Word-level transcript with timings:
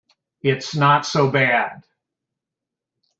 It's 0.41 0.75
not 0.75 1.05
so 1.05 1.29
bad. 1.29 1.85